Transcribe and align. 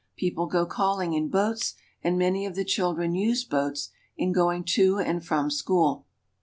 People 0.15 0.47
go 0.47 0.65
calling 0.65 1.13
in 1.13 1.29
boats, 1.29 1.75
and 2.03 2.17
many 2.17 2.47
of 2.47 2.55
the 2.55 2.65
children 2.65 3.13
use 3.13 3.43
boats 3.43 3.91
in 4.17 4.31
going 4.31 4.63
to 4.63 4.97
and 4.97 5.23
from 5.23 5.51
school. 5.51 6.07